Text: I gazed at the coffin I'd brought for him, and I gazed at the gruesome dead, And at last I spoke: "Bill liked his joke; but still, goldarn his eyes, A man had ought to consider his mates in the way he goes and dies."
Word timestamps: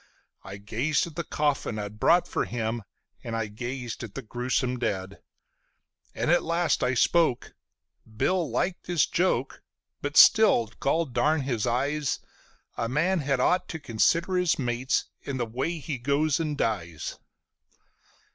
I 0.43 0.57
gazed 0.57 1.05
at 1.05 1.15
the 1.15 1.23
coffin 1.23 1.77
I'd 1.77 1.99
brought 1.99 2.27
for 2.27 2.45
him, 2.45 2.81
and 3.23 3.35
I 3.35 3.45
gazed 3.45 4.03
at 4.03 4.15
the 4.15 4.23
gruesome 4.23 4.79
dead, 4.79 5.19
And 6.15 6.31
at 6.31 6.41
last 6.41 6.81
I 6.83 6.95
spoke: 6.95 7.53
"Bill 8.17 8.49
liked 8.49 8.87
his 8.87 9.05
joke; 9.05 9.61
but 10.01 10.17
still, 10.17 10.71
goldarn 10.79 11.41
his 11.41 11.67
eyes, 11.67 12.17
A 12.77 12.89
man 12.89 13.19
had 13.19 13.39
ought 13.39 13.67
to 13.69 13.79
consider 13.79 14.37
his 14.37 14.57
mates 14.57 15.05
in 15.21 15.37
the 15.37 15.45
way 15.45 15.77
he 15.77 15.99
goes 15.99 16.39
and 16.39 16.57
dies." 16.57 17.19